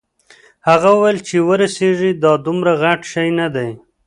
[0.67, 3.69] هغه وویل چې ورسیږې دا دومره غټ شی نه دی.